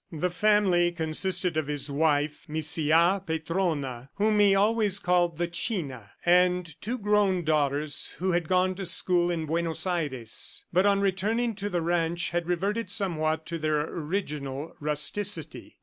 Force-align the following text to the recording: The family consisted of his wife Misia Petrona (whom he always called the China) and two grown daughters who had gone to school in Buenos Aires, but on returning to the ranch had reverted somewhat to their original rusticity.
The 0.11 0.31
family 0.31 0.91
consisted 0.91 1.57
of 1.57 1.67
his 1.67 1.91
wife 1.91 2.47
Misia 2.49 3.21
Petrona 3.23 4.09
(whom 4.15 4.39
he 4.39 4.55
always 4.55 4.97
called 4.97 5.37
the 5.37 5.45
China) 5.45 6.09
and 6.25 6.75
two 6.81 6.97
grown 6.97 7.43
daughters 7.43 8.15
who 8.17 8.31
had 8.31 8.47
gone 8.47 8.73
to 8.77 8.85
school 8.87 9.29
in 9.29 9.45
Buenos 9.45 9.85
Aires, 9.85 10.65
but 10.73 10.87
on 10.87 11.01
returning 11.01 11.53
to 11.53 11.69
the 11.69 11.83
ranch 11.83 12.31
had 12.31 12.47
reverted 12.47 12.89
somewhat 12.89 13.45
to 13.45 13.59
their 13.59 13.79
original 13.81 14.75
rusticity. 14.79 15.77